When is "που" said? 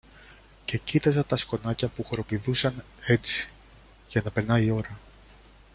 1.87-2.03